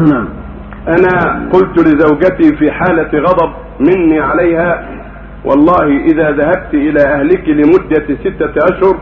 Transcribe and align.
نعم. 0.00 0.28
أنا 0.88 1.48
قلت 1.52 1.78
لزوجتي 1.78 2.56
في 2.56 2.70
حالة 2.70 3.10
غضب 3.18 3.52
مني 3.80 4.20
عليها 4.20 4.88
والله 5.44 5.84
إذا 5.84 6.30
ذهبت 6.30 6.74
إلى 6.74 7.02
أهلك 7.02 7.48
لمدة 7.48 8.16
ستة 8.20 8.52
أشهر 8.56 8.98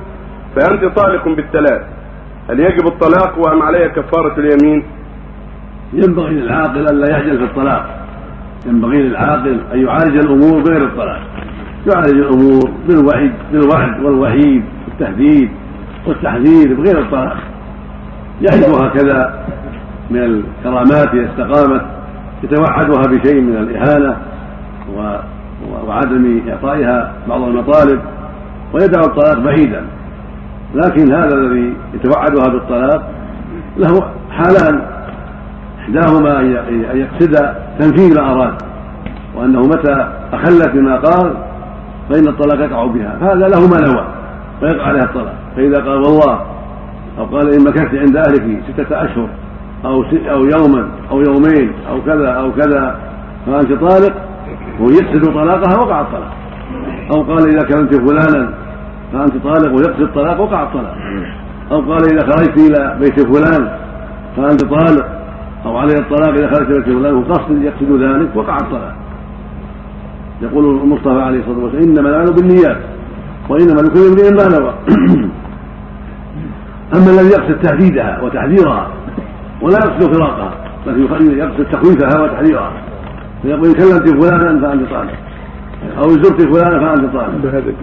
فأنت 0.57 0.85
طالق 0.85 1.29
بالثلاث 1.29 1.83
هل 2.51 2.61
يجب 2.61 2.87
الطلاق 2.87 3.39
وأم 3.39 3.63
علي 3.63 3.89
كفارة 3.89 4.41
اليمين؟ 4.41 4.83
ينبغي 5.93 6.35
للعاقل 6.35 6.81
ألا 6.81 7.11
يعجل 7.11 7.39
في 7.39 7.45
الطلاق. 7.45 8.07
ينبغي 8.67 9.03
للعاقل 9.03 9.61
أن 9.75 9.79
يعالج 9.87 10.17
الأمور 10.17 10.63
بغير 10.63 10.85
الطلاق. 10.85 11.21
يعالج 11.95 12.19
الأمور 12.19 12.71
بالوعد 12.89 13.33
بالوعد 13.53 14.05
والوعيد 14.05 14.65
والتهديد 14.89 15.51
والتحذير 16.07 16.75
بغير 16.75 16.99
الطلاق. 17.01 17.37
يعرفها 18.41 18.89
كذا 18.89 19.45
من 20.11 20.23
الكرامات 20.23 21.15
إذا 21.15 21.31
استقامت 21.31 21.83
يتوعدها 22.43 23.03
بشيء 23.03 23.41
من 23.41 23.57
الإهانة 23.57 24.17
وعدم 25.87 26.41
إعطائها 26.49 27.13
بعض 27.29 27.43
المطالب 27.43 28.01
ويدع 28.73 29.01
الطلاق 29.01 29.39
بعيدا. 29.39 29.85
لكن 30.75 31.13
هذا 31.13 31.35
الذي 31.35 31.75
يتوعدها 31.95 32.49
بالطلاق 32.49 33.11
له 33.77 34.03
حالان. 34.31 34.83
إحداهما 35.81 36.41
أن 36.41 36.77
يقصد 36.95 37.55
تنفيذ 37.79 38.21
ما 38.21 38.33
اراد 38.33 38.55
وأنه 39.37 39.61
متى 39.61 40.09
أخلت 40.33 40.69
بما 40.69 40.97
قال 40.97 41.33
فإن 42.11 42.29
الطلاق 42.29 42.71
يقع 42.71 42.87
بها. 42.87 43.19
فهذا 43.21 43.49
له 43.49 43.69
ما 43.69 43.81
نوى 43.81 44.07
ويقع 44.63 44.87
عليها 44.87 45.05
الطلاق. 45.05 45.35
فإذا 45.57 45.77
قال 45.77 45.97
والله 45.97 46.41
أو 47.19 47.25
قال 47.25 47.55
إن 47.55 47.65
مكثت 47.65 47.95
عند 47.95 48.17
أهلك 48.17 48.63
ستة 48.73 49.05
أشهر 49.05 49.29
أو 49.85 50.05
أو 50.31 50.45
يوما 50.45 50.89
أو 51.11 51.21
يومين 51.21 51.73
أو 51.91 52.03
كذا 52.03 52.29
أو 52.29 52.53
كذا 52.53 52.97
فأنت 53.47 53.73
طالق 53.73 54.15
ويقصد 54.81 55.35
طلاقها 55.35 55.79
وقع 55.79 56.01
الطلاق. 56.01 56.33
أو 57.15 57.23
قال 57.23 57.49
إذا 57.49 57.69
كلمت 57.69 57.95
فلانا 57.95 58.55
فأنت 59.13 59.37
طالق 59.45 59.73
ويقصد 59.73 60.01
الطلاق 60.01 60.41
وقع 60.41 60.63
الطلاق. 60.63 60.97
أو 61.73 61.81
قال 61.81 62.05
إذا 62.13 62.21
خرجت 62.21 62.59
إلى 62.59 62.99
بيت 63.01 63.21
فلان 63.21 63.71
فأنت 64.37 64.65
طالق. 64.65 65.07
أو 65.67 65.77
علي 65.77 65.99
الطلاق 65.99 66.35
إذا 66.35 66.47
خرجت 66.47 66.71
إلى 66.71 66.79
بيت 66.79 66.99
فلان 66.99 67.15
وقصد 67.15 67.63
يقصد 67.63 68.03
ذلك 68.03 68.37
وقع 68.37 68.57
الطلاق. 68.57 68.95
يقول 70.43 70.65
المصطفى 70.65 71.21
عليه 71.21 71.41
الصلاة 71.41 71.59
والسلام 71.59 71.83
إنما 71.83 72.09
الأعمال 72.09 72.33
بالنيات 72.35 72.79
وإنما 73.49 73.81
لكل 73.81 74.01
امرئ 74.01 74.31
ما 74.31 74.59
نوى. 74.59 74.75
أما 76.97 77.11
الذي 77.11 77.29
يقصد 77.29 77.59
تهديدها 77.63 78.21
وتحذيرها 78.23 78.91
ولا 79.63 79.77
يقصد 79.77 80.17
فراقها 80.17 80.53
لكن 80.87 81.39
يقصد 81.39 81.65
تخويفها 81.73 82.23
وتحذيرها 82.23 82.73
فيقول 83.43 83.67
إن 83.67 83.73
كلمت 83.75 84.25
فلانا 84.25 84.61
فأنت 84.61 84.91
طالب 84.91 85.11
أو 85.99 86.09
زرت 86.09 86.43
فلانا 86.43 86.79
فأنت 86.79 87.17
طالب 87.17 87.75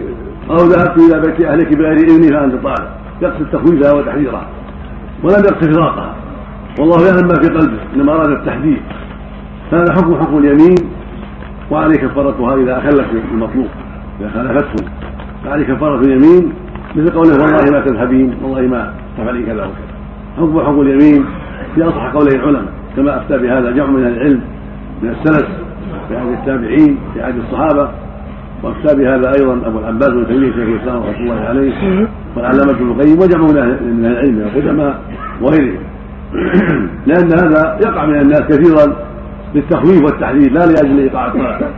أو 0.50 0.56
ذهبت 0.56 0.98
إلى 0.98 1.20
بيت 1.20 1.40
أهلك 1.40 1.76
بغير 1.76 1.96
اذني 1.96 2.28
فأنت 2.28 2.54
طالب 2.64 2.88
يقصد 3.22 3.46
تخويفها 3.52 3.92
وتحذيرها 3.92 4.46
ولم 5.22 5.44
يقصد 5.44 5.74
فراقها. 5.74 6.14
والله 6.78 7.06
يعلم 7.06 7.28
ما 7.28 7.34
في 7.34 7.48
قلبه 7.48 7.78
إنما 7.96 8.12
أراد 8.12 8.30
التحذير. 8.30 8.80
هذا 9.72 9.92
حكم 9.92 10.20
حكم 10.20 10.38
اليمين. 10.38 10.74
وعليه 11.70 11.96
كفارتها 11.96 12.54
إذا 12.54 12.78
أخلت 12.78 13.06
المطلوب 13.32 13.66
إذا 14.20 14.30
خالفته. 14.34 14.84
فعليه 15.44 15.64
كفاره 15.64 16.00
اليمين 16.00 16.52
مثل 16.96 17.10
قوله 17.10 17.30
والله 17.30 17.70
ما 17.72 17.80
تذهبين 17.80 18.34
والله 18.42 18.60
ما 18.60 18.94
تفعلي 19.18 19.42
كذا 19.42 19.64
وكذا. 19.64 19.86
حكم 20.36 20.60
حكم 20.60 20.80
اليمين. 20.80 21.24
في 21.74 21.82
اصح 21.82 22.12
قولي 22.12 22.36
العلماء 22.36 22.72
كما 22.96 23.16
أفتى 23.16 23.38
بهذا 23.38 23.70
جمع 23.70 23.86
من 23.86 24.06
العلم 24.06 24.40
من 25.02 25.10
السلف 25.10 25.48
في 26.08 26.16
عهد 26.16 26.28
التابعين 26.28 26.98
في 27.14 27.22
عهد 27.22 27.36
الصحابة 27.36 27.88
وأفتى 28.62 28.96
بهذا 28.96 29.32
أيضا 29.40 29.66
أبو 29.66 29.78
العباس 29.78 30.08
بن 30.08 30.26
تيمية 30.26 30.52
شيخ 30.52 30.68
الإسلام 30.68 31.02
رحمه 31.02 31.20
الله 31.20 31.40
عليه 31.40 32.08
والعلامة 32.36 32.70
ابن 32.70 32.90
القيم 32.90 33.18
وجمع 33.18 33.46
من 33.46 34.04
العلم 34.04 34.34
من 34.34 34.42
القدماء 34.42 35.00
وغيرهم. 35.40 35.82
لأن 37.06 37.30
هذا 37.32 37.78
يقع 37.84 38.06
من 38.06 38.20
الناس 38.20 38.40
كثيرا 38.40 38.96
للتخويف 39.54 40.02
والتحذير 40.02 40.52
لا 40.52 40.66
لأجل 40.66 40.98
إيقاع 40.98 41.26
الطلاق 41.26 41.70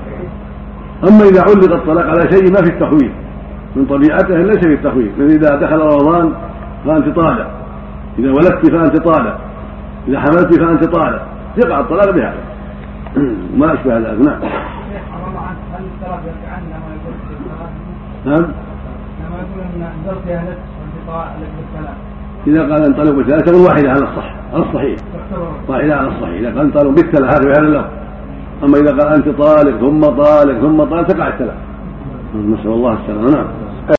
أما 1.08 1.24
إذا 1.24 1.40
علق 1.40 1.74
الطلاق 1.74 2.06
على 2.06 2.30
شيء 2.30 2.50
ما 2.50 2.62
في 2.62 2.70
التخويف 2.70 3.12
من 3.76 3.84
طبيعته 3.84 4.36
ليس 4.36 4.58
في 4.58 4.74
التخويف 4.74 5.10
إذا 5.20 5.56
دخل 5.56 5.78
رمضان 5.78 6.32
فأنت 6.86 7.16
طالع. 7.16 7.46
إذا 8.18 8.30
ولدت 8.30 8.70
فأنت 8.70 8.96
طالع. 8.96 9.38
إذا 10.08 10.20
حملت 10.20 10.54
فأنت 10.60 10.84
طالق 10.84 11.22
يقع 11.56 11.80
الطلاق 11.80 12.10
بهذا 12.10 12.34
ما 13.56 13.74
أشبه 13.74 13.98
ذلك. 13.98 14.20
نعم. 14.20 14.40
نعم. 18.24 18.46
إذا 22.46 22.60
قال 22.60 22.86
انطلق 22.86 23.12
بالثلاث 23.14 23.42
تكون 23.42 23.60
واحدة 23.60 23.90
على 23.90 23.98
الصح 23.98 24.34
على 24.54 24.62
الصحيح. 24.62 24.98
واحدة 25.68 25.96
على 25.96 26.08
الصحيح. 26.08 26.38
إذا 26.40 26.48
قال 26.48 26.60
انطلق 26.60 26.88
بالثلاث 26.90 27.34
هذا 27.34 27.44
بهذا 27.44 27.68
اللفظ. 27.68 27.90
أما 28.64 28.78
إذا 28.78 28.90
قال 28.90 29.14
أنت 29.14 29.28
طالق 29.28 29.78
ثم 29.78 30.00
طالق 30.00 30.60
ثم 30.60 30.84
طالق 30.84 31.06
تقع 31.06 31.28
الثلاث 31.28 31.54
نسأل 32.34 32.70
الله 32.70 32.92
السلامة. 32.92 33.30
نعم. 33.30 33.67